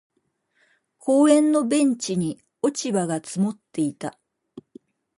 [0.97, 4.17] 公園のベンチに落ち葉が積もっていた。